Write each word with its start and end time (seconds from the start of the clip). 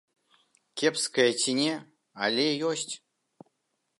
Кепская 0.81 1.27
ці 1.43 1.51
не, 1.59 1.75
але 2.27 2.47
ёсць. 2.73 2.89